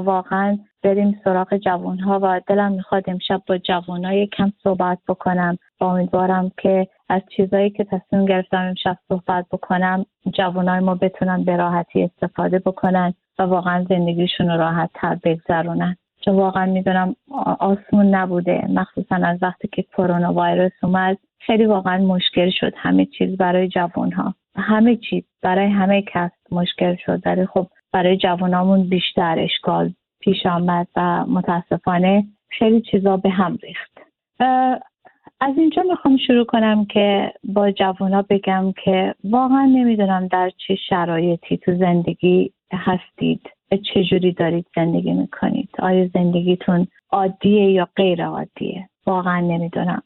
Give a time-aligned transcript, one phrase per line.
[0.00, 5.58] واقعا بریم سراغ جوان ها و دلم می‌خواد امشب با جوان های کم صحبت بکنم.
[5.80, 11.56] و امیدوارم که از چیزهایی که تصمیم گرفتم امشب صحبت بکنم جوانای ما بتونن به
[11.56, 15.96] راحتی استفاده بکنن و واقعا زندگیشون رو راحت تر بگذرونن.
[16.24, 17.16] چون واقعا می‌دونم
[17.58, 18.66] آسمون نبوده.
[18.68, 24.12] مخصوصا از وقتی که کرونا ویروس اومد خیلی واقعا مشکل شد همه چیز برای جوان
[24.12, 27.22] ها همه چیز برای همه کس مشکل شد.
[27.26, 33.98] ولی خب برای جوانامون بیشتر اشکال پیش آمد و متاسفانه خیلی چیزا به هم ریخت.
[35.40, 41.56] از اینجا می‌خوام شروع کنم که با جوانا بگم که واقعا نمی‌دونم در چه شرایطی
[41.56, 43.40] تو زندگی هستید
[43.94, 45.68] چجوری دارید زندگی می‌کنید.
[45.78, 50.02] آیا زندگیتون عادیه یا غیر عادیه؟ واقعا نمی‌دونم.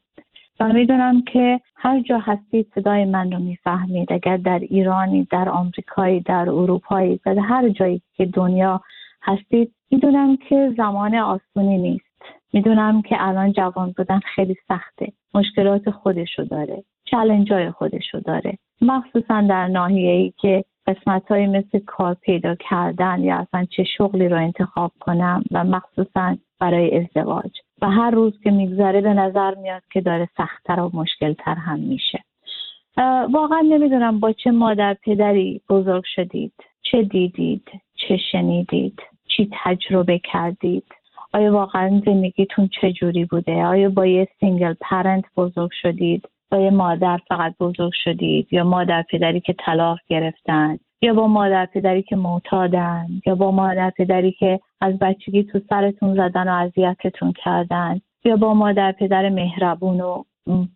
[0.60, 4.12] و می‌دونم که هر جا هستید صدای من رو می‌فهمید.
[4.12, 8.80] اگر در ایرانی در آمریکایی در اروپایی در هر جایی که دنیا
[9.22, 12.04] هستید می‌دونم که زمان آسونی نیست.
[12.52, 15.12] می‌دونم که الان جوان بودن خیلی سخته.
[15.34, 16.84] مشکلات خودشو داره.
[17.04, 18.58] چلنج های خودشو داره.
[18.80, 24.28] مخصوصا در ناحیه ای که قسمت های مثل کار پیدا کردن یا اصلا چه شغلی
[24.28, 27.50] رو انتخاب کنم و مخصوصا برای ازدواج.
[27.82, 32.24] و هر روز که میگذره به نظر میاد که داره سختتر و مشکلتر هم میشه.
[33.32, 40.84] واقعا نمی‌دونم با چه مادر پدری بزرگ شدید چه دیدید چه شنیدید چی تجربه کردید؟
[41.32, 46.70] آیا واقعا زندگیتون چه جوری بوده؟ آیا با یه single parent بزرگ شدید؟ با یه
[46.70, 52.16] مادر فقط بزرگ شدید یا مادر پدری که طلاق گرفتن یا با مادر پدری که
[52.16, 58.36] معتادن یا با مادر پدری که از بچگی تو سرتون زدن و اذیتتون کردن یا
[58.36, 60.22] با مادر پدر مهربون و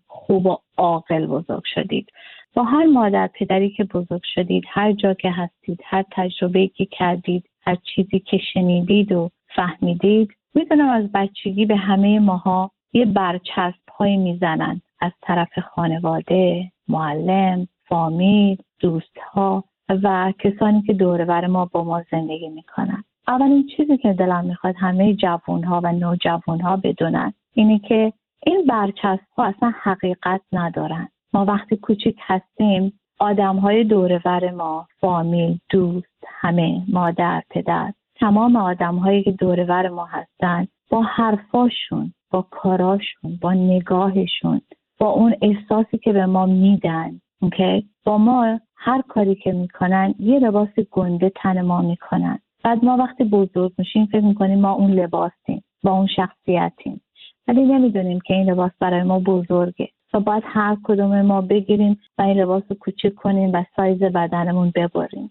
[0.07, 2.13] خوب و عاقل بزرگ شدید.
[2.55, 7.45] با هر مادر پدری که بزرگ شدید هر جا که هستید هر تجربه که کردید
[7.63, 14.17] هر چیزی که شنیدید و فهمیدید می‌دونم از بچگی به همه ماها یه برچسب های
[14.17, 14.81] می‌زنن.
[15.01, 23.05] از طرف خانواده معلم فامیل دوستها و کسانی که دورور ما با ما زندگی می‌کنن.
[23.29, 28.13] اولین چیزی که دلم می‌خواد همه جوون ها و نوجوان ها بدونن اینه که
[28.47, 31.09] این برچسب ها اصلا حقیقت ندارن.
[31.33, 38.97] ما وقتی کوچیک هستیم آدم های دورور ما فامیل دوست همه مادر پدر تمام آدم
[38.97, 44.61] هایی که دورور ما هستن با حرفاشون با کاراشون با نگاهشون
[45.01, 50.39] با اون احساسی که به ما میدن اوکی؟ با ما هر کاری که می‌کنن یه
[50.39, 52.39] لباس گنده تن ما می‌کنن.
[52.65, 57.01] بعد ما وقتی بزرگ میشیم فکر می‌کنیم ما اون لباسیم با اون شخصیتیم.
[57.49, 59.89] ولی نمی‌دونیم که این لباس برای ما بزرگه.
[60.15, 64.73] و باید هر کدوم ما بگیریم و این لباس رو کوچیک کنیم و سایز بدنمون
[64.75, 65.31] ببریم.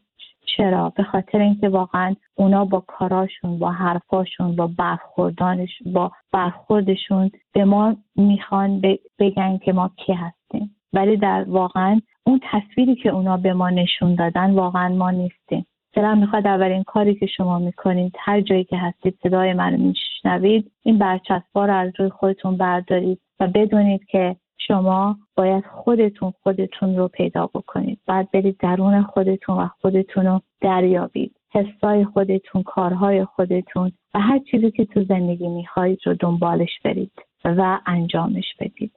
[0.60, 7.66] چرا؟ به خاطر اینکه واقعا اونا با کاراشون با حرفاشون با برخوردانش با برخوردشون به
[7.66, 8.82] ما می‌خوان
[9.20, 10.76] بگن که ما کی هستیم.
[10.94, 15.66] ولی در واقعا اون تصویری که اونا به ما نشون دادن واقعا ما نیستیم.
[15.94, 20.98] دلم می‌خواد اولین کاری که شما می‌کنید هر جایی که هستید صدای من میشنوید این
[20.98, 24.36] برچسبا رو از روی خودتون بردارید و بدونید که
[24.70, 28.00] شما باید خودتون خودتون رو پیدا بکنید.
[28.08, 31.36] بعد برید درون خودتون و خودتون رو دریابید.
[31.52, 37.12] حسای خودتون کارهای خودتون و هر چیزی که تو زندگی می‌خواهید رو دنبالش برید
[37.46, 38.92] و انجامش بدید.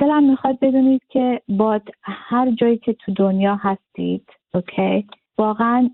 [0.00, 5.06] دلم می‌خواد بدونید که با هر جایی که تو دنیا هستید اوکی
[5.38, 5.90] واقعا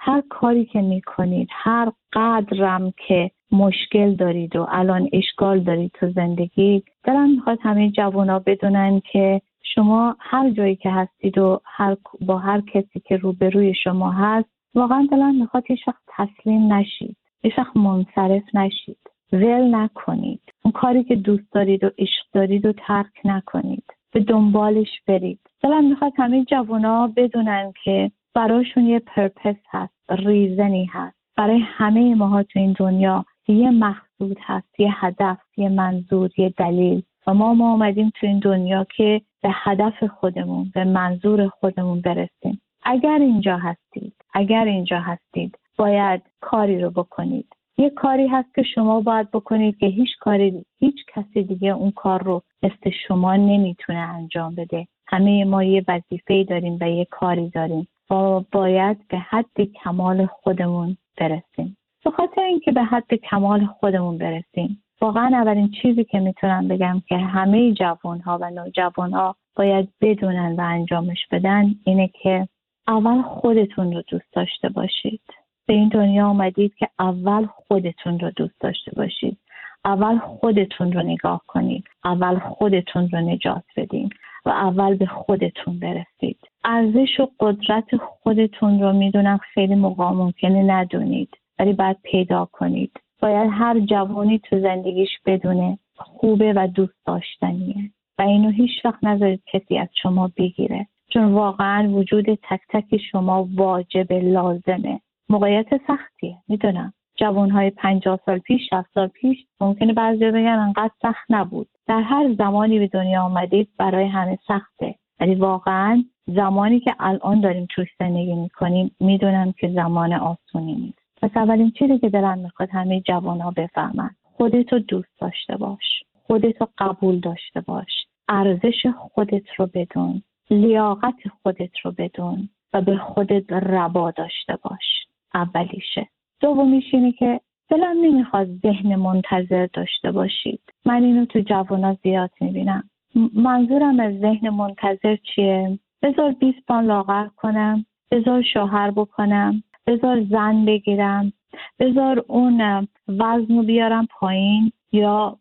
[0.00, 6.82] هر کاری که می‌کنید هر قدرم که مشکل دارید و الان اشکال دارید تو زندگی
[7.04, 9.40] دلم می‌خواد همه جوانا بدونن که
[9.74, 15.08] شما هر جایی که هستید و هر با هر کسی که روبروی شما هست واقعا
[15.10, 18.98] دلم می‌خواد یه شخص تسلیم نشید یه شخص منصرف نشید
[19.32, 20.40] ول نکنید.
[20.64, 23.84] اون کاری که دوست دارید و عشق دارید و ترک نکنید.
[24.12, 25.40] به دنبالش برید.
[25.62, 31.16] دلم می‌خواد همه جوانا بدونن که براشون یه پرپس هست ریزنی هست.
[31.36, 37.02] برای همه ماها تو این دنیا یه مقصود هست یه هدف یه منظور یه دلیل.
[37.26, 42.60] و ما ما آمدیم تو این دنیا که به هدف خودمون به منظور خودمون برسیم.
[42.82, 47.46] اگر اینجا هستید اگر اینجا هستید باید کاری رو بکنید.
[47.78, 52.22] یه کاری هست که شما باید بکنید که هیچ کاری هیچ کسی دیگه اون کار
[52.22, 54.86] رو مثل شما نمی‌تونه انجام بده.
[55.06, 57.88] همه ما یه وظیفه داریم و یه کاری داریم.
[58.10, 61.76] و باید به حد کمال خودمون برسیم.
[62.04, 67.16] به خاطر اینکه به حد کمال خودمون برسیم واقعا اولین چیزی که می‌تونم بگم که
[67.16, 72.48] همه جوان ها و نوجوان ها باید بدونن و انجامش بدن اینه که
[72.88, 75.20] اول خودتون رو دوست داشته باشید.
[75.66, 79.38] به این دنیا آمدید که اول خودتون رو دوست داشته باشید.
[79.84, 81.84] اول خودتون رو نگاه کنید.
[82.04, 84.10] اول خودتون رو نجات بدین.
[84.48, 86.38] و اول به خودتون برسید.
[86.64, 91.28] ارزش و قدرت خودتون رو می‌دونم خیلی موقع ممکنه ندونید
[91.58, 92.92] ولی باید پیدا کنید.
[93.20, 97.90] باید هر جوانی تو زندگیش بدونه خوبه و دوست داشتنیه.
[98.18, 100.86] و اینو هیچ وقت نذارید کسی از شما بگیره.
[101.08, 105.00] چون واقعا وجود تک تک شما واجب لازمه.
[105.28, 106.92] موقعیت سختیه می‌دونم.
[107.18, 111.68] جوانهای پنجاه سال پیش شست سال پیش ممکنه بعضی بگن انقدر سخت نبود.
[111.86, 114.94] در هر زمانی به دنیا آمدید برای همه سخته.
[115.20, 120.98] ولی واقعا زمانی که الان داریم توش زندگی می‌کنیم می‌دونم که زمان آسونی نیست.
[121.22, 126.02] پس اولین چیزی که دلم می‌خواد همه جوان ها بفهمن خودتو دوست داشته باش.
[126.26, 128.06] خودتو قبول داشته باش.
[128.28, 130.22] ارزش خودت رو بدون.
[130.50, 132.48] لیاقت خودت رو بدون.
[132.72, 135.06] و به خودت روا داشته باش.
[135.34, 136.06] اولیشه.
[136.40, 140.60] دومیش اینه که دلم نمی‌خواد ذهن منتظر داشته باشید.
[140.86, 142.90] من اینو تو جوانا زیاد می‌بینم.
[143.34, 150.64] منظورم از ذهن منتظر چیه؟ بذار 20 پان لاغر کنم بذار شوهر بکنم بذار زن
[150.64, 151.32] بگیرم
[151.78, 155.38] بذار اون وزن رو بیارم پایین یا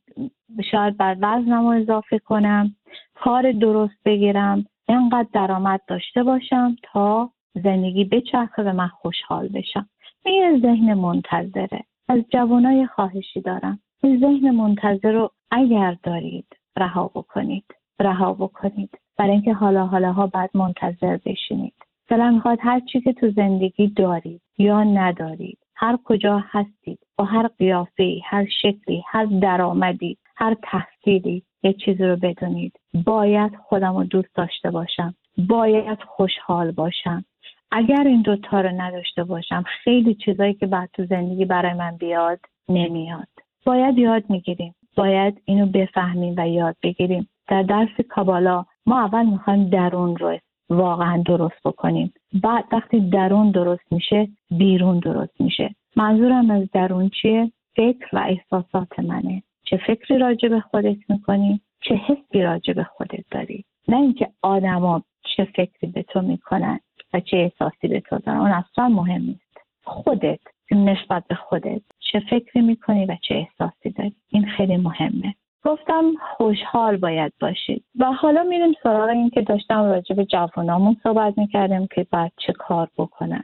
[0.72, 2.76] شاید بر وزنم رو اضافه کنم
[3.16, 7.30] کار درست بگیرم اینقدر درآمد داشته باشم تا
[7.64, 9.90] زندگی بچرخه و من خوشحال بشم.
[10.26, 11.84] این ذهن منتظره.
[12.10, 13.80] از جوانای خواهشی دارم.
[14.04, 16.48] این ذهن منتظر رو اگر دارید
[16.78, 17.66] رها بکنید.
[18.00, 18.98] رها بکنید.
[19.18, 21.74] برای اینکه حالا حالاها بعد منتظر بشینید.
[22.10, 27.48] دلم می‌خواد هر چی که تو زندگی دارید یا ندارید هر کجا هستید با هر
[27.48, 32.74] قیافه هر شکلی هر درآمدی هر تحصیلی یه چیزی رو بدونید.
[33.06, 35.16] باید خودم رو دوست داشته باشم.
[35.38, 37.26] باید خوشحال باشم.
[37.72, 42.40] اگر این دوتا رو نداشته باشم خیلی چیزایی که بعد تو زندگی برای من بیاد
[42.70, 43.28] نمیاد.
[43.66, 44.76] باید یاد می‌گیریم.
[44.96, 47.30] باید اینو بفهمیم و یاد بگیریم.
[47.48, 50.38] در درس کابالا ما اول می‌خوایم درون رو
[50.70, 52.14] واقعا درست بکنیم.
[52.44, 55.76] بعد وقتی درون درست میشه بیرون درست میشه.
[55.96, 59.44] منظورم از درون چیه؟ فکر و احساسات منه.
[59.64, 65.02] چه فکری راجع به خودت می‌کنی؟ چه حسی راجع به خودت داری؟ نه اینکه آدما
[65.36, 66.80] چه فکری به تو می‌کنن.
[67.14, 69.58] و چه احساسی به تو دارن اون اصلا مهم نیست.
[69.84, 70.40] خودت
[70.72, 71.82] نسبت به خودت
[72.12, 74.16] چه فکری می‌کنی و چه احساسی داری.
[74.30, 75.36] این خیلی مهمه.
[75.64, 76.04] گفتم
[76.38, 77.84] خوشحال باید باشید.
[78.00, 82.54] و حالا میریم سراغ این که داشتم راجع به جوانامون صحبت می‌کردیم که بعد چه
[82.54, 83.44] کار بکنن.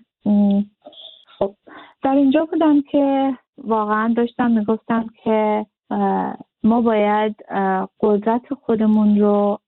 [1.40, 1.56] خب
[2.04, 5.66] در اینجا بودم که واقعا داشتم می‌گفتم که
[6.64, 7.36] ما باید
[8.00, 9.60] قدرت خودمون رو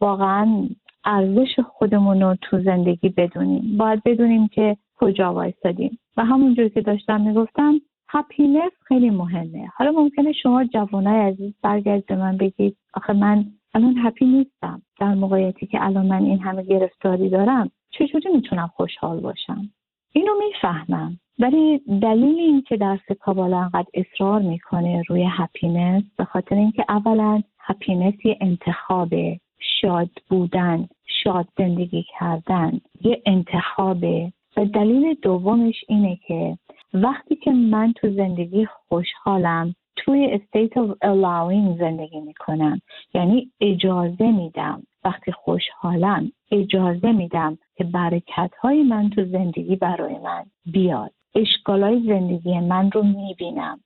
[0.00, 0.68] واقعا
[1.04, 3.76] ارزش خودمون رو تو زندگی بدونیم.
[3.76, 7.74] باید بدونیم که کجا وایستادیم و همونجور که داشتم می‌گفتم
[8.08, 9.66] happiness خیلی مهمه.
[9.76, 13.44] حالا ممکنه شما جوانای عزیز برگرد به من بگید آخه من
[13.74, 14.82] الان happy نیستم.
[15.00, 19.70] در موقعیتی که الان من این همه گرفتاری دارم چجوری می‌تونم خوشحال باشم؟
[20.12, 21.18] اینو می‌فهمم.
[21.38, 27.42] ولی دلیل این که درس کابالا انقدر اصرار می‌کنه روی happiness به خاطر اینکه اولا
[27.58, 29.40] happiness یه انتخابه.
[29.60, 30.88] شاد بودن
[31.24, 34.32] شاد زندگی کردن یه انتخابه.
[34.56, 36.58] و دلیل دومش اینه که
[36.94, 42.80] وقتی که من تو زندگی خوشحالم توی state of allowing زندگی می‌کنم.
[43.14, 44.82] یعنی اجازه میدم.
[45.04, 51.10] وقتی خوشحالم اجازه میدم که برکت های من تو زندگی برای من بیاد.
[51.34, 53.80] اشکالای زندگی من رو می‌بینم.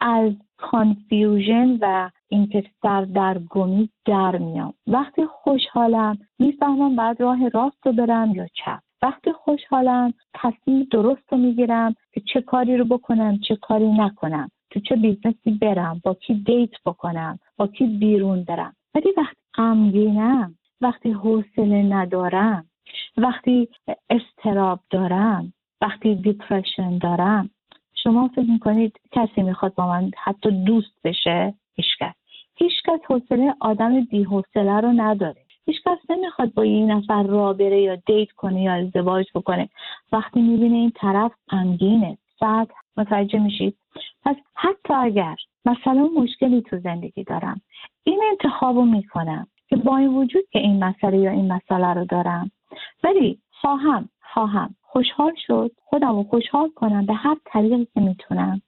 [0.00, 4.74] از confusion و اینکه سردرگمی در میام.
[4.86, 8.80] وقتی خوشحالم می‌فهمم بعد راه راست رو برم یا چپ.
[9.02, 14.50] وقتی خوشحالم تصمیم درست رو می‌گیرم که چه کاری رو بکنم چه کاری نکنم.
[14.70, 18.74] تو چه business ی برم با کی date بکنم با کی بیرون برم.
[18.94, 22.66] ولی وقتی غمگینم وقتی حوصله ندارم
[23.16, 23.68] وقتی
[24.10, 27.50] استراب دارم وقتی دیپرشن دارم
[27.94, 32.19] شما فکر می‌کنید کسی می‌خواد با من حتی دوست بشه؟ هیچکس.
[32.60, 35.40] هیچکس حوصله آدم بیحوصله رو نداره.
[35.66, 39.68] هیچکس نمی‌خواد با این نفر را بره یا دیت کنه یا ازدواج بکنه.
[40.12, 42.18] وقتی می‌بینه این طرف غمگینه.
[42.40, 43.76] بعد متوجه میشید؟
[44.24, 47.60] پس حتی اگر مثلا مشکلی تو زندگی دارم
[48.04, 52.04] این انتخاب رو می‌کنم که با این وجود که این مسئله یا این مسئله رو
[52.04, 52.50] دارم.
[53.04, 54.74] ولی خواهم خواهم.
[54.82, 55.70] خوشحال شد.
[55.84, 58.62] خودم رو خوشحال کنم به هر طریقی که می‌تونم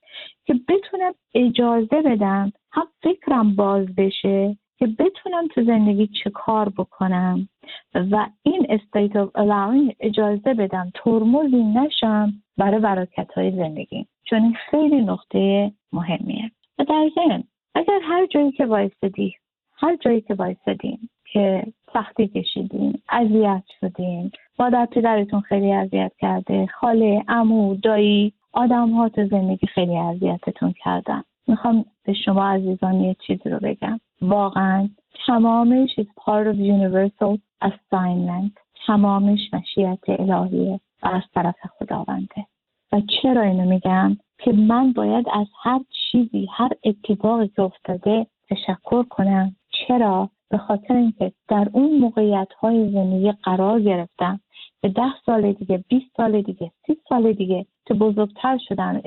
[0.45, 7.49] که بتونم اجازه بدم هم فکرم باز بشه که بتونم تو زندگی چه کار بکنم
[7.95, 14.57] و این استیت of allowing اجازه بدم ترمزی نشم برای برکت های زندگی چون این
[14.71, 16.51] خیلی نقطه مهمیه.
[16.79, 17.43] و در ضمن
[17.75, 19.35] اگر هر جایی که وایستدی
[19.77, 27.25] هر جایی که وایستدیم که سختی کشیدیم اذیت شدیم مادر پدرتون خیلی اذیت کرده خاله
[27.29, 31.23] امو دایی آدم ها تو زندگی خیلی اذیتتون کردن.
[31.47, 34.01] می‌خوام به شما عزیزان یه چیزی رو بگم.
[34.23, 34.89] واقعا
[35.27, 38.53] تمامش is part of universal assignment.
[38.87, 42.47] تمامش مشیت الهیه و از طرف خداونده.
[42.93, 49.03] و چرا اینو میگم؟ که من باید از هر چیزی هر اتفاقی که افتاده تشکر
[49.03, 49.57] کنم.
[49.71, 54.41] چرا؟ به خاطر اینکه در اون موقعیت های زندگی قرار گرفتم
[54.81, 59.03] به ده سال دیگه 20 سال دیگه سی سال دیگه که بزرگتر شدن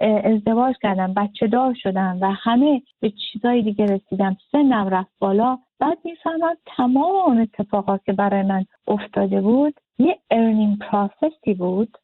[0.00, 5.58] ازدواج کردم بچه دار شدم و همه به چیزای دیگه رسیدم سنم رفت بالا.
[5.78, 11.98] بعد می‌فهمم تمام اون اتفاقات که برای من افتاده بود یه learning process ی بود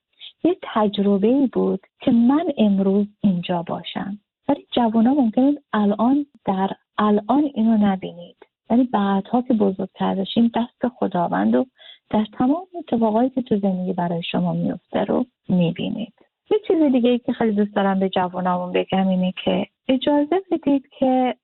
[0.44, 4.18] یه تجربه بود که من امروز اینجا باشم.
[4.48, 8.36] ولی جوان ها ممکنه الان در الان اینو نبینید.
[8.70, 11.66] ولی بعدها که بزرگتر بشیم دست خداوند و
[12.10, 16.12] در تمام اتفاقایی که تو زندگی برای شما میفته رو می‌بینید.
[16.50, 20.88] یه چیز دیگه ای که خیلی دوست دارم به جوانامون بگم اینه که اجازه بدید
[20.98, 21.34] که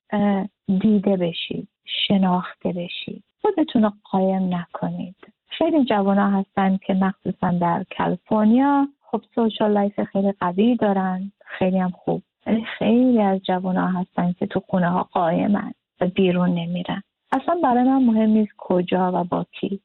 [0.80, 5.16] دیده بشید شناخته بشید خودتون رو قایم نکنید.
[5.48, 11.32] خیلی جوان ها هستن که مخصوصا در کالیفرنیا خب social life خیلی قوی دارن.
[11.46, 12.22] خیلی هم خوب.
[12.78, 17.02] خیلی از جوان ها هستن که تو خونه ها قایمن و بیرون نمیرن.
[17.32, 19.80] اصلا برای من مهم نیست کجا و با کی.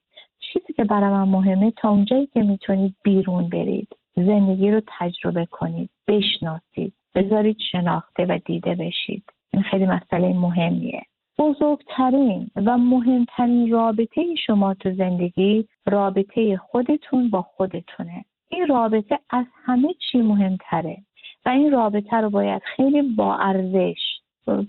[0.59, 5.89] چیزی که برای من مهمه تا اونجایی که می‌تونید بیرون برید زندگی رو تجربه کنید
[6.07, 9.23] بشناسید بذارید شناخته و دیده بشید.
[9.53, 11.01] این خیلی مسئله مهمیه.
[11.39, 18.25] بزرگترین و مهمترین رابطه شما تو زندگی رابطه خودتون با خودتونه.
[18.49, 20.97] این رابطه از همه چی مهمتره
[21.45, 23.99] و این رابطه رو باید خیلی با ارزش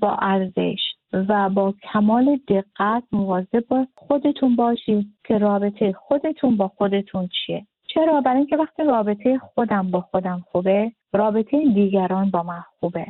[0.00, 0.80] با ارزش
[1.12, 7.66] و با کمال دقت مواظب با خودتون باشید که رابطه خودتون با خودتون چیه.
[7.94, 13.06] چرا؟ برای اینکه وقتی رابطه خودم با خودم خوبه رابطه دیگران با من خوبه.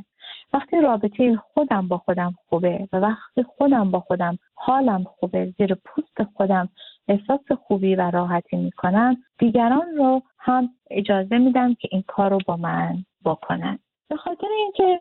[0.53, 6.23] وقتی رابطه خودم با خودم خوبه و وقتی خودم با خودم حالم خوبه زیر پوست
[6.37, 6.69] خودم
[7.09, 12.57] احساس خوبی و راحتی می‌کنم دیگران رو هم اجازه میدم که این کار رو با
[12.57, 13.79] من بکنن.
[14.09, 15.01] به خاطر اینکه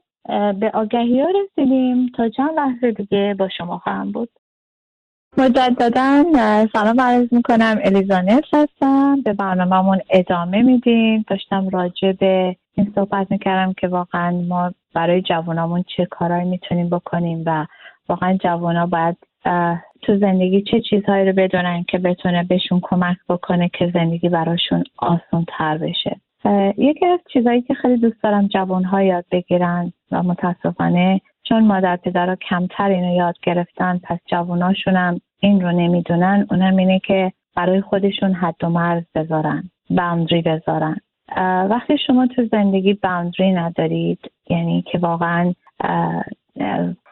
[0.60, 2.12] به آگهی ها رسیدیم.
[2.15, 4.29] تا چند لحظه دیگه با شما خواهم بود.
[5.38, 6.24] مجددا
[6.74, 7.79] سلام عرض می‌کنم.
[7.84, 9.22] الیزانت هستم.
[9.22, 11.25] به برنامهمون ادامه میدیم.
[11.27, 17.43] داشتم راجع به این صحبت می‌کردم که واقعا ما برای جوانامون چه کارهایی می‌تونیم بکنیم
[17.46, 17.65] و
[18.10, 19.17] واقعا جوانا باید
[20.01, 25.46] تو زندگی چه چیزهایی رو بدونن که بتونه بهشون کمک بکنه که زندگی براشون آسان
[25.57, 26.15] تر بشه.
[26.77, 32.36] یکی از چیزهایی که خیلی دوست دارم جوانها یاد بگیرن و متاسفانه چون مادر پدرها
[32.36, 38.63] کمتر اینو یاد گرفتن پس جواناشون این رو نمی‌دونن اونم اینه که برای خودشون حد
[38.63, 40.98] و مرز بذارن باوندری بذارن.
[41.70, 45.53] وقتی شما تو زندگی باوندری ندارید یعنی که واقعا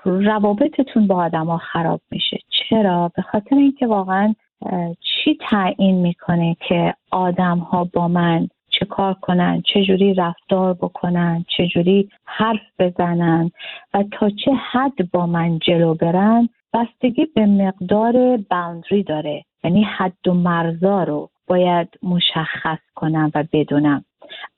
[0.05, 2.37] روابطتون با آدما خراب میشه.
[2.49, 4.35] چرا؟ به خاطر اینکه واقعا
[5.01, 8.47] چی تعیین می‌کنه که آدم ها با من
[8.79, 13.51] چه کار کنن چجوری رفتار بکنن چجوری حرف بزنن
[13.93, 19.45] و تا چه حد با من جلو برن بستگی به مقدار باوندری داره.
[19.63, 24.05] یعنی حد و مرزا رو باید مشخص کنم و بدونم.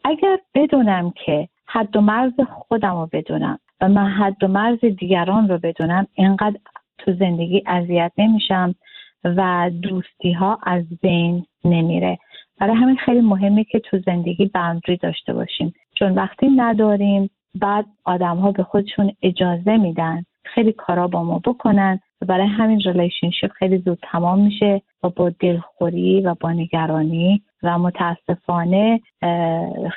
[0.03, 5.50] اگر بدونم که حد و مرز خودم رو بدونم و من حد و مرز دیگران
[5.50, 6.59] رو بدونم اینقدر
[6.97, 8.75] تو زندگی اذیت نمیشم
[9.24, 12.17] و دوستی ها از بین نمیره.
[12.59, 15.73] برای همین خیلی مهمه که تو زندگی boundary داشته باشیم.
[15.95, 21.99] چون وقتی نداریم بعد آدم ها به خودشون اجازه میدن خیلی کارا با ما بکنن
[22.21, 27.79] و برای همین relationship خیلی زود تمام میشه و با دلخوری و با نگرانی و
[27.79, 29.01] متاسفانه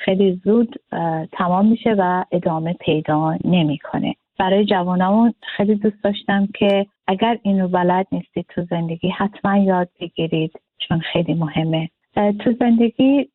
[0.05, 0.77] خیلی زود
[1.33, 4.15] تمام میشه و ادامه پیدا نمی‌کنه.
[4.39, 10.53] برای جوانمون خیلی دوست داشتم که اگر اینو بلد نیستید تو زندگی حتما یاد بگیرید
[10.79, 11.89] چون خیلی مهمه.
[12.15, 13.29] تو زندگی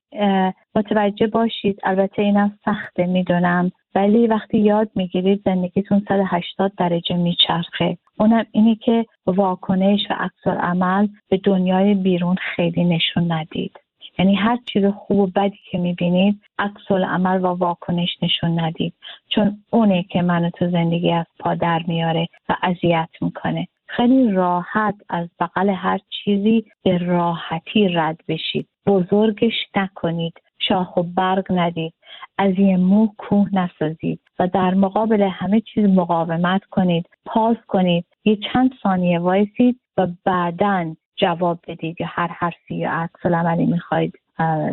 [0.75, 1.79] متوجه باشید.
[1.83, 3.71] البته اینم سخته می‌دونم.
[3.95, 7.97] ولی وقتی یاد می‌گیرید زندگیتون 180 درجه میچرخه.
[8.19, 13.79] اونم اینه که واکنش و عکس عمل به دنیای بیرون خیلی نشون ندید.
[14.19, 18.93] یعنی هر چیز خوب و بدی که می‌بینید عکس عمل و واکنش نشون ندید.
[19.29, 23.67] چون اونه که منو تو زندگی از پا در میاره و اذیت می‌کنه.
[23.87, 28.67] خیلی راحت از بغل هر چیزی به راحتی رد بشید.
[28.85, 30.33] بزرگش نکنید.
[30.59, 31.93] شاخ و برگ ندید.
[32.37, 37.09] از یه مو کوه نسازید و در مقابل همه چیز مقاومت کنید.
[37.25, 38.05] پاس کنید.
[38.25, 44.13] یه چند ثانیه وایسید و بعدا جواب بدید یا هر حرفی یا عکس عملی می‌خواید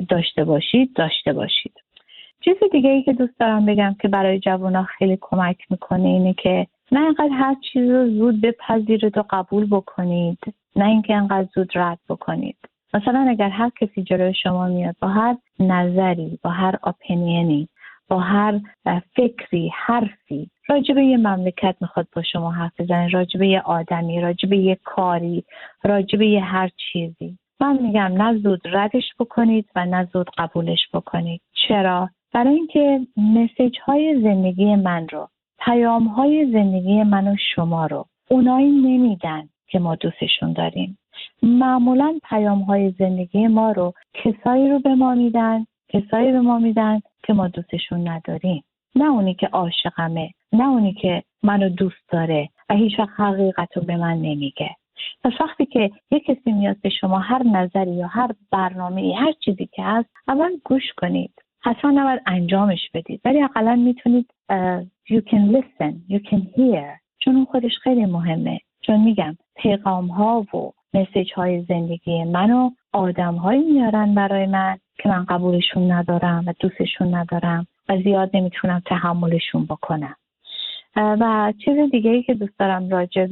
[0.08, 1.72] داشته باشید داشته باشید.
[2.40, 6.66] چیز دیگه ای که دوست دارم بگم که برای جوان خیلی کمک می‌کنه اینه که
[6.92, 10.38] نه اینقدر هر چیز رو زود بپذیرید و قبول بکنید.
[10.76, 12.56] نه اینکه انقدر زود رد بکنید.
[12.94, 17.68] مثلا اگر هر کسی جلوی شما میاد با هر نظری با هر اپینینی
[18.08, 18.60] با هر
[19.16, 24.78] فکری حرفی راجب یه مملکت می‌خواد با شما حرف بزنه راجب یه آدمی راجب یه
[24.84, 25.44] کاری
[25.84, 27.38] راجب یه هر چیزی.
[27.60, 31.40] من میگم نه زود ردش بکنید و نه زود قبولش بکنید.
[31.68, 35.28] چرا؟ برای اینکه مسیج های زندگی من رو
[35.66, 40.98] پیام های زندگی من و شما رو اونایی نمیدن که ما دوستشون داریم.
[41.42, 47.00] معمولا پیام های زندگی ما رو کسایی رو به ما میدن کسایی به ما میدن
[47.22, 48.64] که ما دوستشون نداریم.
[48.94, 53.82] نه اونی که عاشقمه نه اونی که منو دوست داره و هیچ وقت حقیقت رو
[53.82, 54.70] به من نمیگه.
[55.24, 59.66] پس وقتی که یک کسی میاد به شما هر نظری یا هر برنامه هر چیزی
[59.72, 61.32] که هست اول گوش کنید.
[61.64, 63.20] حتما نباید انجامش بدید.
[63.24, 64.30] ولی اقلا می‌تونید
[65.08, 67.00] you can listen you can hear.
[67.18, 68.60] چون اون خودش خیلی مهمه.
[68.80, 75.08] چون میگم پیغام ها و مسیج های زندگی منو آدم هایی میارن برای من که
[75.08, 80.16] من قبولشون ندارم و دوستشون ندارم و زیاد نمی‌تونم تحملشون بکنم.
[80.96, 83.26] و چیز دیگه ای که دوست دارم راجع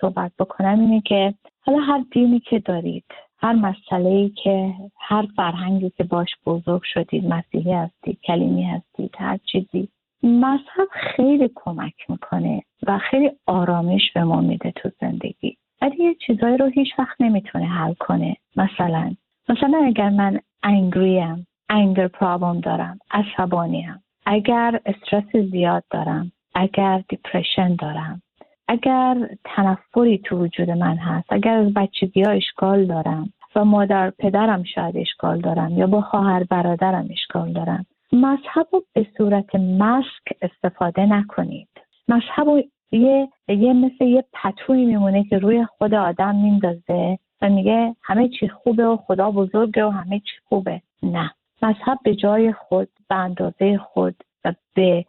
[0.00, 3.04] صحبت بکنم اینه که حالا هر دینی که دارید
[3.42, 9.88] هر مسئله که هر فرهنگی که باش بزرگ شدید مسیحی هستید کلیمی هستید هر چیزی
[10.22, 15.56] مذهب خیلی کمک می‌کنه و خیلی آرامش به ما میده تو زندگی.
[15.82, 18.36] ولی یه چیزایی رو هیچ وقت نمی‌تونه حل کنه.
[18.56, 19.14] مثلا
[19.48, 28.22] مثلا اگر من انگریم انگر پرابلم دارم عصبانیم اگر استرس زیاد دارم اگر دیپرشن دارم
[28.70, 34.64] اگر تنفری تو وجود من هست اگر از بچگی ها اشکال دارم و مادر پدرم
[34.64, 41.06] شاید اشکال دارم یا با خواهر برادرم اشکال دارم مذهب رو به صورت مسک استفاده
[41.06, 41.68] نکنید.
[42.08, 47.96] مذهب رو یه, یه مثل یه پتوی میمونه که روی خود آدم میندازه و میگه
[48.02, 50.80] همه چی خوبه و خدا بزرگه و همه چی خوبه.
[51.02, 51.30] نه.
[51.62, 55.04] مذهب به جای خود به اندازه خود و به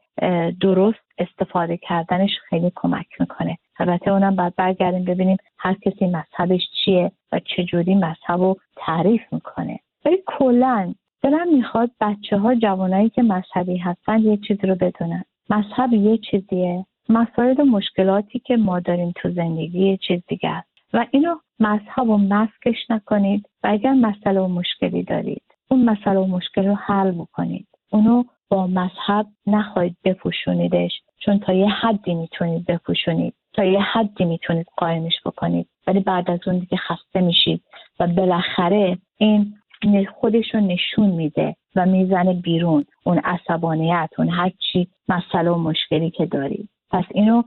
[0.62, 3.58] درست استفاده کردنش خیلی کمک می‌کنه.
[3.80, 9.80] البته اونم باید برگردیم ببینیم هر کسی مذهبش چیه و چجوری مذهب رو تعریف می‌کنه.
[10.06, 15.24] ولی کلا دلم می‌خواد بچه ها جوانایی که مذهبی هستن یه چیزی رو بدونن.
[15.50, 16.86] مذهب یه چیزیه.
[17.10, 20.72] مسائل و مشکلاتی که ما داریم تو زندگی یه چیز دیگه است.
[20.94, 26.26] و اینو مذهب و مسکش نکنید و اگر مسئله و مشکلی دارید اون مسئله و
[26.26, 27.68] مشکل رو حل بکنید.
[27.92, 34.68] اونو با مذهب نخواهید بپوشونیدش چون تا یه حدی می‌تونید بپوشونید تا یه حدی می‌تونید
[34.78, 35.68] قایمش بکنید.
[35.88, 37.64] ولی بعد از اون دیگه خسته میشید
[38.00, 39.54] و بالاخره این
[40.20, 46.12] خودش رو نشون میده و می‌زنه بیرون اون عصبانیت اون هر چی مسئله و مشکلی
[46.12, 46.70] که دارید.
[46.92, 47.44] پس اینو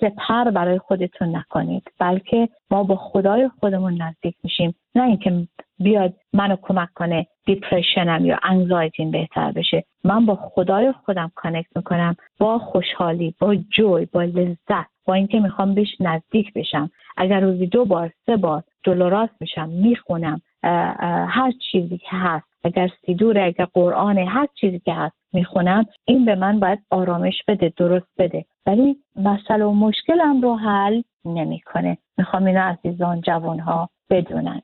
[0.00, 4.74] سپر برای خودتون نکنید بلکه ما با خدای خودمون نزدیک میشیم.
[4.94, 9.84] نه اینکه بیاد منو کمک کنه depression م یا anxiety م بهتر بشه.
[10.04, 15.74] من با خدای خودم connect می‌کنم با خوشحالی با joy با لذت با اینکه می‌خوام
[15.74, 16.90] بهش نزدیک بشم.
[17.16, 20.40] اگر روزی دو بار سه بار جلو میشم می‌خونم
[21.28, 26.34] هر چیزی که هست اگر سیدور اگر قرآن هر چیزی که هست می‌خونم این به
[26.34, 28.44] من باید آرامش بده درست بده.
[28.66, 31.98] ولی مسئله و مشکلم رو حل نمی‌کنه.
[32.18, 34.62] می‌خوام اینو عزیزان جوانها بدونن.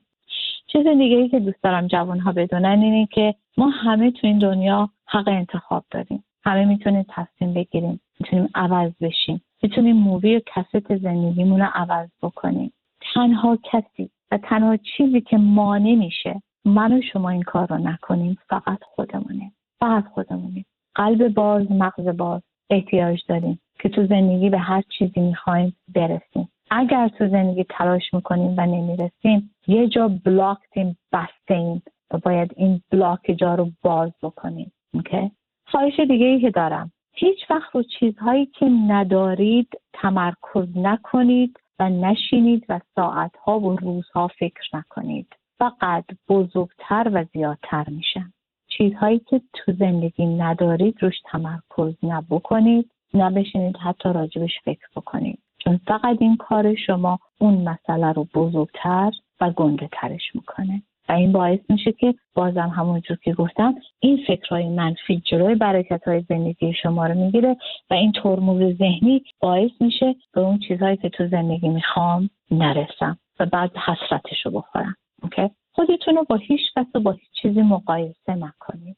[0.71, 4.89] چیز دیگه ای که دوست دارم جوانها بدونن اینه که ما همه تو این دنیا
[5.07, 6.23] حق انتخاب داریم.
[6.43, 9.41] همه می‌تونیم تصمیم بگیریم می‌تونیم عوض بشیم.
[9.63, 12.73] می‌تونیم movie و cast زندگیمون رو عوض بکنیم.
[13.13, 18.37] تنها کسی و تنها چیزی که مانع میشه من و شما این کار رو نکنیم
[18.49, 19.51] فقط خودمونه.
[19.79, 20.65] فقط خودمونیم.
[20.95, 26.49] قلب باز مغز باز احتیاج داریم که تو زندگی به هر چیزی می‌خوایم برسیم.
[26.69, 32.81] اگر تو زندگی تلاش می‌کنیم و نمی‌رسیم یه جا blocked یم بستیم و باید این
[32.91, 34.71] بلاک جا رو باز بکنیم.
[34.93, 35.31] اوکی؟
[35.65, 36.91] خواهش دیگه ای که دارم.
[37.13, 44.69] هیچ وقت رو چیزهایی که ندارید تمرکز نکنید و نشینید و ساعتها و روزها فکر
[44.73, 45.35] نکنید.
[45.59, 48.33] فقط بزرگتر و زیادتر میشن
[48.67, 52.91] چیزهایی که تو زندگی ندارید روش تمرکز نبکنید.
[53.13, 55.39] نبشینید حتی راجبش فکر بکنید.
[55.69, 60.81] چون فقط این کار شما اون مسئله رو بزرگتر و گنده ترش می‌کنه.
[61.09, 66.25] و این باعث میشه که بازم همونجور که گفتم این فکرهای منفی جلوی برکت های
[66.29, 67.57] زندگی شما رو می‌گیره
[67.89, 73.45] و این ترمز ذهنی باعث میشه به اون چیزهایی که تو زندگی می‌خوام نرسم و
[73.45, 74.95] بعد حسرتش رو بخورم.
[75.23, 78.97] اوکی؟ خودتون رو با هیچ کس و با هیچ چیزی مقایسه نکنید.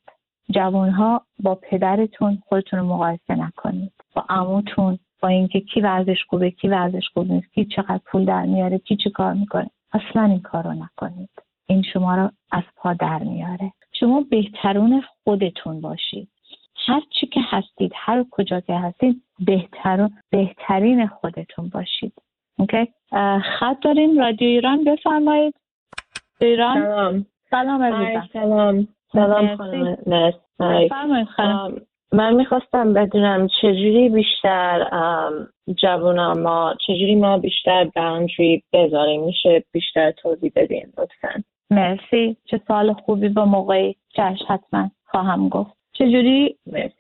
[0.52, 3.94] جوانها با پدرتون خودتون رو مقایسه نکنید.
[4.16, 8.46] با عموتون با اینکه کی ورزش خوبه کی ورزش خوب نیست کی چقدر پول در
[8.46, 9.70] میاره کی چه کار می‌کنه.
[9.94, 11.30] اصلا این کار رو نکنید.
[11.68, 13.72] این شما رو از پا در میاره.
[13.94, 16.28] شما بهترون خودتون باشید.
[16.88, 22.14] هر چی که هستید هر کجا که هستید بهترون بهترین خودتون باشید.
[22.60, 22.88] اوکی؟
[23.60, 25.56] خط داریم رادیو ایران بفرمایید.
[26.42, 27.26] ایران؟ سلام.
[27.50, 27.98] سلام
[28.34, 28.88] سلام.
[31.28, 31.82] سلام
[32.14, 34.88] من می‌خواستم بدونم چجوری بیشتر
[35.76, 39.24] جوان ما چجوری ما بیشتر باوندری بذاریم.
[39.24, 41.44] میشه بیشتر توضیح بدین لطفا.
[41.70, 42.38] مرسی.
[42.46, 45.72] چه سال خوبی با موقعی چش حتما خواهم گفت.
[45.94, 46.58] چجوری؟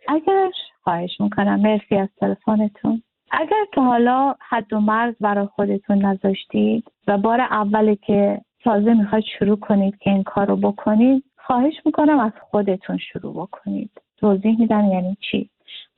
[0.07, 0.51] اگر
[0.83, 1.61] خواهش می‌کنم.
[1.61, 3.03] مرسی از تلفنتون.
[3.31, 9.25] اگر تا حالا حد و مرز برای خودتون نذاشتید و بار اولی که تازه می‌خواید
[9.39, 13.91] شروع کنید که این کار رو بکنید خواهش می‌کنم از خودتون شروع بکنید.
[14.21, 15.49] توضیح میدم یعنی چی.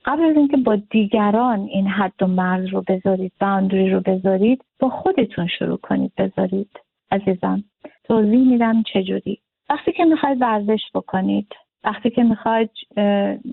[0.04, 4.88] قبل از اینکه با دیگران این حد و مرز رو بذارید باندری رو بذارید با
[4.88, 6.70] خودتون شروع کنید بذارید.
[7.10, 7.64] عزیزم
[8.04, 9.38] توضیح میدم چجوری
[9.70, 11.46] وقتی که می‌خواید ورزش بکنید
[11.84, 12.70] وقتی که می‌خواید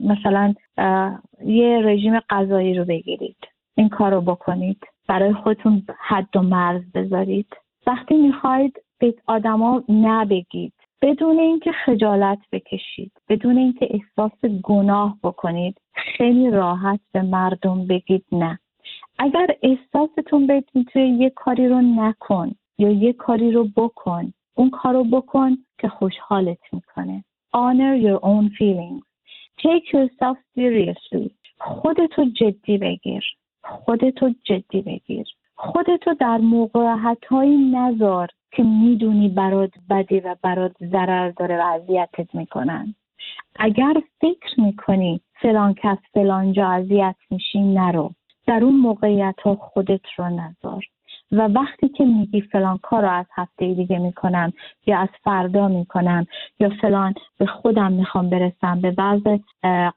[0.01, 0.53] مثلا
[1.45, 3.37] یه رژیم غذایی رو بگیرید
[3.75, 7.47] این کار رو بکنید برای خودتون حد و مرز بذارید.
[7.87, 16.49] وقتی می‌خواید به آدما نبگید بدون اینکه خجالت بکشید بدون اینکه احساس گناه بکنید خیلی
[16.49, 18.59] راحت به مردم بگید نه.
[19.19, 24.93] اگر احساستون بدید توی یه کاری رو نکن یا یه کاری رو بکن اون کار
[24.93, 27.23] رو بکن که خوشحالت می‌کنه.
[27.55, 29.03] Honor your own feelings.
[29.63, 31.31] Take yourself seriously.
[31.57, 33.23] خودتو جدی بگیر.
[33.63, 35.27] خودتو جدی بگیر.
[35.55, 42.35] خودتو در موقعیت هایی نذار که می‌دونی برات بدی و برات ضرر داره و اذیتت
[42.35, 42.95] می‌کنن.
[43.55, 48.11] اگر فکر می‌کنی فلان کس فلان جا اذیت میشی نرو.
[48.47, 50.83] در اون موقعیت ها خودت رو نذار.
[51.31, 54.53] و وقتی که میگی فلان کار رو از هفته دیگه می‌کنم
[54.85, 56.27] یا از فردا می‌کنم
[56.59, 59.37] یا فلان به خودم می‌خوام برسم به وضع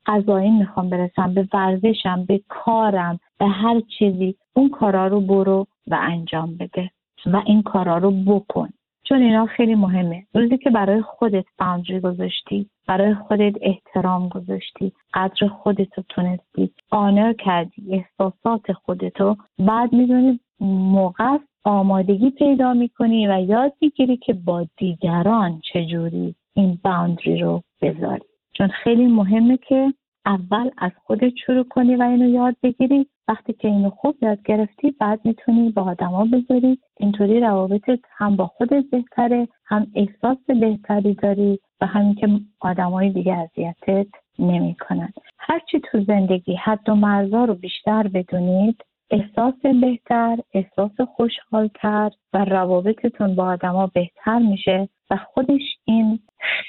[0.07, 5.99] غذایی می‌خوام برسم به ورزشم به کارم به هر چیزی اون کارا رو برو و
[6.01, 6.91] انجام بده.
[7.27, 8.69] و این کارا رو بکن.
[9.09, 10.27] چون اینا خیلی مهمه.
[10.35, 17.83] روزی که برای خودت باندری گذاشتی برای خودت احترام گذاشتی قدر خودتو تونستی آنر کردی
[17.91, 26.35] احساسات خودتو بعد می‌دونی موقع آمادگی پیدا می‌کنی و یاد می‌گیری که با دیگران چجوری
[26.55, 28.25] این باندری رو بذاری.
[28.53, 29.95] چون خیلی مهمه که
[30.27, 33.07] اول از خودت شروع کنی و اینو یاد بگیری.
[33.29, 36.79] وقتی که اینو خوب یاد گرفتی بعد می‌تونی با آدما بذاری.
[37.01, 42.29] اینطوری روابطت هم با خودت بهتره هم احساس بهتری داری و همین که
[42.61, 44.07] آدمای دیگه اذیتت
[44.39, 45.13] نمی‌کنن.
[45.39, 53.35] هرچی تو زندگی حد و مرزا رو بیشتر بدونید احساس بهتر احساس خوشحالتر و روابطتون
[53.35, 54.89] با آدما بهتر میشه.
[55.11, 56.19] و خودش این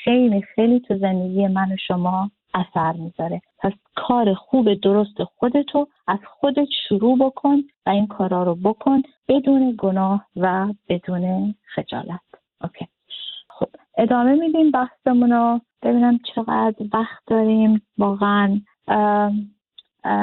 [0.03, 3.41] خیلی خیلی تو زندگی من و شما اثر می‌ذاره.
[3.59, 9.75] پس کار خوب درست خودتو از خودت شروع بکن و این کارا رو بکن بدون
[9.77, 12.19] گناه و بدون خجالت.
[12.61, 12.87] اوکی.
[13.49, 15.61] خب ادامه میدیم بحثمون رو.
[15.81, 17.81] ببینم چقدر وقت داریم.
[17.97, 18.61] واقعا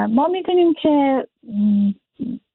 [0.09, 1.27] ما می‌دونیم که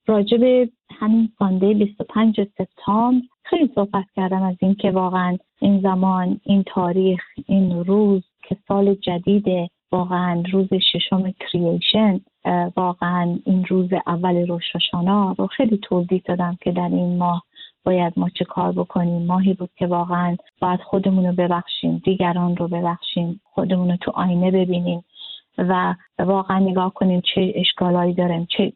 [0.06, 7.20] راجب همین سانده 25 سپتامبر خیلی صحبت کردم از اینکه واقعا این زمان این تاریخ
[7.46, 12.20] این روز که سال جدیده واقعا روز ششم کرییشن
[12.76, 17.42] واقعا این روز اول روشاشانا رو خیلی توضیح دادم که در این ماه
[17.84, 19.26] باید ما چه کار بکنیم.
[19.26, 24.50] ماهی بود که واقعا باید خودمون رو ببخشیم دیگران رو ببخشیم خودمون رو تو آینه
[24.50, 25.04] ببینیم
[25.58, 28.72] و واقعا نگاه کنیم چه اشکالایی داریم چه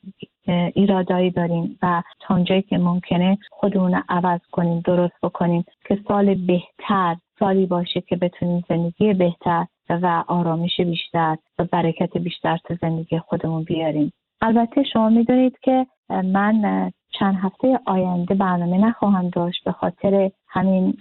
[0.49, 7.17] ایرادایی داریم و تا اونجایی که ممکنه خودمون عوض کنیم درست بکنیم که سال بهتر
[7.39, 13.63] سالی باشه که بتونیم زندگی بهتر و آرامش بیشتر و برکت بیشتر تو زندگی خودمون
[13.63, 14.13] بیاریم.
[14.41, 20.95] البته شما می‌دونید که من چند هفته آینده برنامه نخواهم داشت به خاطر همین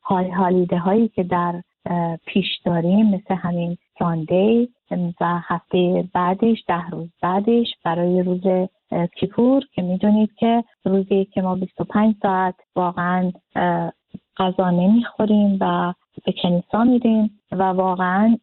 [0.00, 1.62] حال حالیده هایی که در
[2.26, 4.68] پیش داریم مثل همین ساندی
[5.20, 8.68] و هفته بعدش ده روز بعدش برای روز
[9.16, 13.32] کیپور که می‌دونید که روزی که ما 25 ساعت واقعا
[14.36, 15.94] غذا نمی‌خوریم و
[16.26, 18.36] به کنیسا میریم و واقعا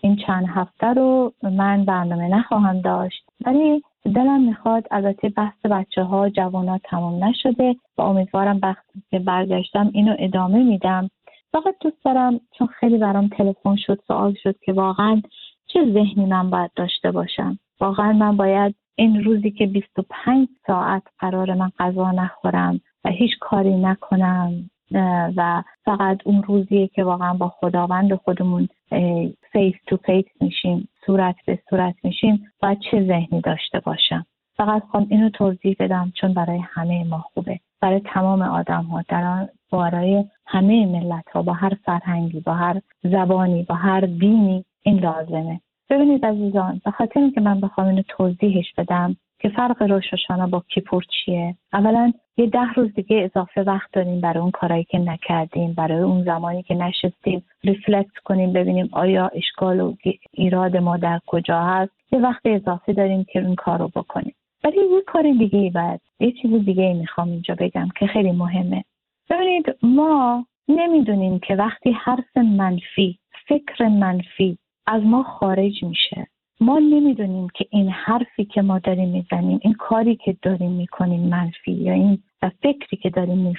[0.00, 3.24] این چند هفته رو من برنامه نخواهم داشت.
[3.46, 9.18] ولی دلم می‌خواد البته بحث بچه ها جوان ها تمام نشده و امیدوارم وقتی که
[9.18, 11.10] برگشتم اینو ادامه میدم.
[11.52, 15.22] فقط دوست دارم چون خیلی برام تلفن شد سوال شد که واقعا
[15.66, 21.54] چه ذهنی من باید داشته باشم؟ واقعا من باید این روزی که 25 ساعت قرار
[21.54, 24.70] من غذا نخورم و هیچ کاری نکنم
[25.36, 28.68] و فقط اون روزیه که واقعا با خداوند خودمون
[29.52, 35.06] face to face میشیم صورت به صورت میشیم باید چه ذهنی داشته باشم؟ فقط خواهم
[35.10, 37.60] اینو توضیح بدم چون برای همه ما خوبه.
[37.80, 43.62] برای تمام آدم ها در برای همه ملت ها با هر فرهنگی با هر زبانی
[43.62, 45.60] با هر دینی این لازمه.
[45.90, 51.02] ببینید عزیزان به خاطر اینکه من بخوام اینو توضیحش بدم که فرق روشاشانا با کیپور
[51.02, 51.56] چیه.
[51.72, 56.24] اولا یه ده روز دیگه اضافه وقت داریم برای اون کارایی که نکردیم برای اون
[56.24, 59.94] زمانی که نشستیم ریفلکت کنیم ببینیم آیا اشکال و
[60.32, 61.92] ایراد ما در کجا هست.
[62.12, 64.34] یه وقت اضافه داریم که اون کار رو بکنیم.
[64.64, 68.84] ولی یه کار دیگه ای باید یه چیز دیگه می‌خوام اینجا بگم که خیلی مهمه.
[69.30, 74.58] ببینید ما نمی‌دونیم که وقتی حرف منفی فکر منفی
[74.90, 76.26] از ما خارج میشه.
[76.60, 81.72] ما نمی‌دونیم که این حرفی که ما داریم می‌زنیم این کاری که داریم می‌کنیم منفی
[81.72, 82.18] یا این
[82.62, 83.54] فکری که داریم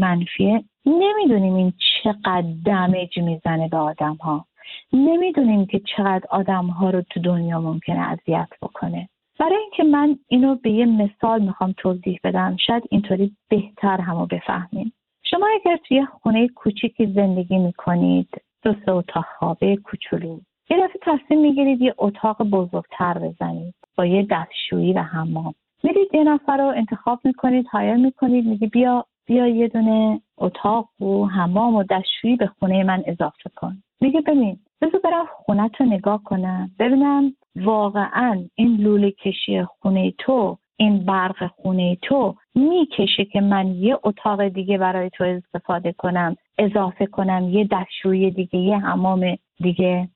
[0.00, 0.64] منفیه.
[0.86, 4.46] نمی‌دونیم این چقدر دمیج می‌زنه به آدم ها
[4.92, 9.08] نمی‌دونیم که چقدر آدم ها رو تو دنیا ممکنه اذیت بکنه.
[9.40, 14.92] برای اینکه من اینو به یه مثال می‌خوام توضیح بدم شاید اینطوری بهتر همو بفهمیم.
[15.22, 18.28] شما اگر توی خونه کوچیکی زندگی می‌کنید
[18.62, 20.40] دو سه اتاق خوابه کوچولو
[20.70, 25.54] یه دفعه تصمیم می‌گیرید یه اتاق بزرگتر بزنید با یه دستشویی و حمام.
[25.82, 31.24] میرید یه نفر رو انتخاب می‌کنید هایر می‌کنید میگی بیا بیا یه دونه اتاق و
[31.26, 33.82] حمام و دستشویی به خونه من اضافه کن.
[34.00, 36.70] میگه ببین بذار برم خونه رو نگاه کنم.
[36.78, 43.98] ببینم واقعا این لوله کشی خونه تو این برق خونه تو می‌کشه که من یه
[44.04, 50.08] اتاق دیگه برای تو استفاده کنم اضافه کنم یه دستشویی دیگه یه حمام دیگه.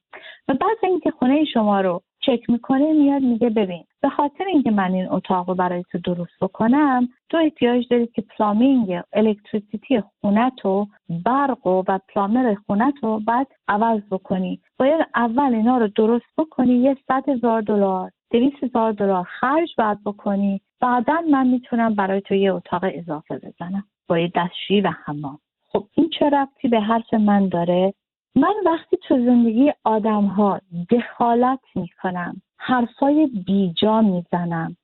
[0.49, 4.93] و بعد اینکه خونه شما رو چک می‌کنه میاد میگه ببین به خاطر اینکه من
[4.93, 10.87] این اتاق رو برای تو درست بکنم تو احتیاج داری که پلامینگ الکتریسیتی خونتو
[11.25, 14.61] برق و پلامر خونتو بعد عوض بکنی.
[14.79, 20.05] باید اول اینا رو درست بکنی یه صد هزار دلار دویست هزار دلار خرج باید
[20.05, 20.61] بکنی.
[20.81, 23.85] بعدا من می‌تونم برای تو یه اتاق اضافه بزنم.
[24.09, 25.39] با یه دستشویی و حمام.
[25.69, 27.95] خب این چه ربطی به حرف من داره؟
[28.37, 34.77] من وقتی تو زندگی آدم ها دخالت می کنم حرفای بیجا می‌زنم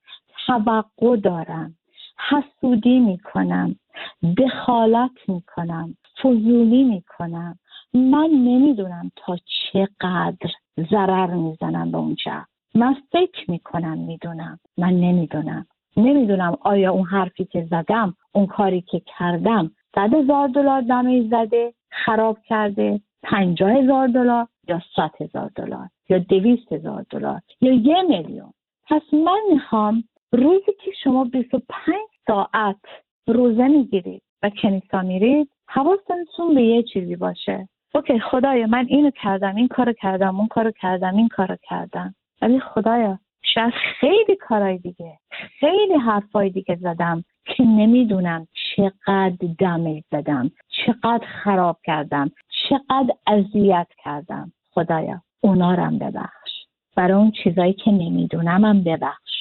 [0.45, 1.75] توقع دارم
[2.29, 3.75] حسودی می کنم
[4.37, 7.59] دخالت می کنم فضولی می کنم
[7.93, 10.51] من نمی‌دونم تا چقدر
[10.91, 12.45] ضرر می‌زنم به اونجا.
[12.75, 15.65] من فکر می‌کنم می‌دونم من نمی‌دونم.
[15.97, 21.73] نمی‌دونم آیا اون حرفی که زدم اون کاری که کردم صد هزار دلار دمه زده
[21.89, 28.01] خراب کرده پنجاه هزار دلار یا صد هزار دلار یا دویست هزار دلار یا یه
[28.01, 28.53] میلیون.
[28.87, 31.95] پس من می‌خوام روزی که شما 25
[32.27, 32.77] ساعت
[33.27, 37.69] روزه می‌گیرید و کنیسا میرید حواستون به یه چیزی باشه.
[37.95, 42.15] اوکی خدایا من اینو کردم این کارو کردم اون کارو کردم این کارو کردم.
[42.41, 45.17] ولی خدایا شاید خیلی کارهای دیگه
[45.59, 47.23] خیلی حرفای دیگه زدم.
[47.45, 52.31] که نمی‌دونم چقدر دمیج زدم چقدر خراب کردم
[52.69, 54.51] چقدر اذیت کردم.
[54.71, 56.51] خدایا اونا رم ببخش.
[56.95, 59.31] برای اون چیزایی که نمیدونمم ببخش.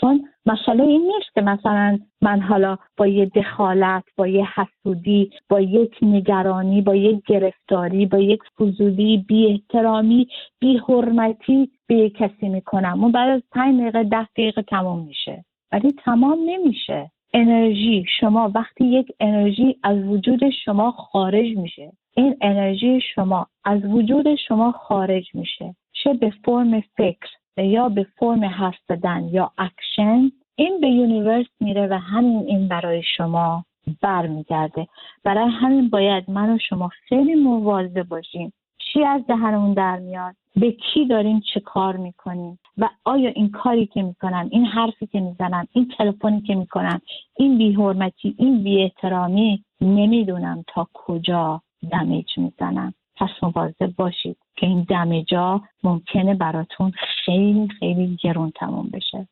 [0.00, 5.60] چون مسئله این نیست که مثلا من حالا با یه دخالت با یه حسودی با
[5.60, 10.28] یک نگرانی با یک گرفتاری با یک فضولی بی احترامی
[10.60, 13.02] بی حرمتی به یک کسی می‌کنم.
[13.02, 15.44] اون بعد از پنج دقیقه ده دقیقه تمام میشه.
[15.72, 17.10] ولی تمام نمیشه.
[17.34, 18.04] انرژی.
[18.20, 24.72] شما وقتی یک انرژی از وجود شما خارج میشه این انرژی شما از وجود شما
[24.72, 25.74] خارج میشه.
[25.92, 31.86] چه به فرم فکر یا به فرم حرف زدن یا اکشن این به universe میره
[31.86, 33.64] و همین این برای شما
[34.02, 34.86] برمیگرده.
[35.24, 38.52] برای همین باید من و شما خیلی مواظب باشیم.
[38.78, 43.86] چی از دهنمون در میاد؟ به کی داریم چه کار می‌کنیم و آیا این کاری
[43.86, 47.00] که می‌کنم این حرفی که می‌زنم این تلفنی که می‌کنم
[47.36, 55.62] این بیحرمتی این بیاحترامی نمی‌دونم تا کجا دمیج می‌زنم پس مواظب باشید که این دمیجا
[55.82, 56.92] ممکنه براتون
[57.24, 59.28] خیلی خیلی گرون تموم بشه.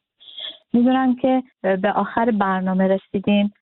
[0.72, 3.52] می‌دونم که به آخر برنامه رسیدیم.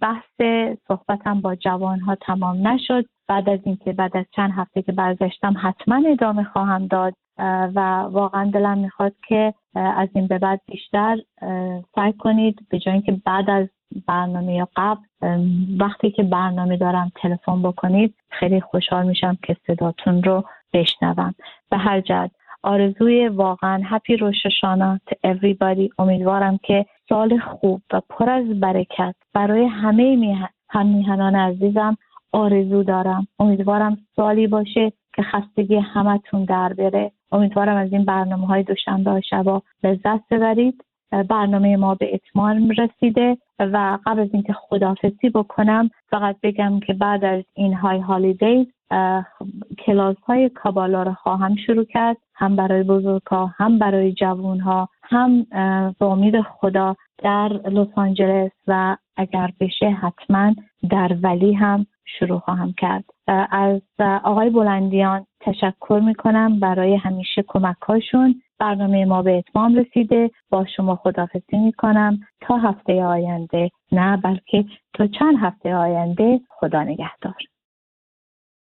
[0.00, 0.40] بحث
[0.88, 3.04] صحبتم با جوان ها تمام نشد.
[3.28, 7.14] بعد از اینکه بعد از چند هفته که برگشتم حتما ادامه خواهم داد.
[7.74, 11.18] و واقعا دلم می‌خواد که از این به بعد بیشتر
[11.94, 13.68] سعی کنید به جای اینکه بعد از
[14.06, 15.00] برنامه یا قبل
[15.80, 21.34] وقتی که برنامه دارم تلفن بکنید خیلی خوشحال میشم که صداتون رو بشنوم.
[21.70, 22.30] به هر جد
[22.62, 25.88] آرزوی واقعا هپی روششانا to everybody.
[25.98, 31.96] امیدوارم که سال خوب و پر از برکت برای همه هم میهنان عزیزم
[32.32, 33.26] آرزو دارم.
[33.38, 37.12] امیدوارم سالی باشه که خستگی همتون در بره.
[37.32, 40.84] امیدوارم از این برنامه های دوشنبه شبا لذت ببرید.
[41.28, 47.24] برنامه ما به اتمام رسیده و قبل از اینکه خدافزی بکنم فقط بگم که بعد
[47.24, 48.66] از این های هالیدیز
[49.86, 54.88] کلاس های کابالا رو خواهم شروع کرد هم برای بزرگ ها هم برای جوون ها
[55.02, 55.42] هم
[55.98, 60.54] به امید خدا در لس آنجلس و اگر بشه حتما
[60.90, 63.04] در ولی هم شروع خواهم کرد.
[63.50, 63.80] از
[64.24, 66.60] آقای بلندیان تشکر می‌کنم.
[66.60, 70.30] برای همیشه کمکهاشون برنامه ما به اتمام رسیده.
[70.50, 72.20] با شما خدافزی می‌کنم.
[72.40, 73.70] تا هفته آینده.
[73.92, 76.40] نه بلکه تا چند هفته آینده.
[76.48, 77.34] خدا نگهدار.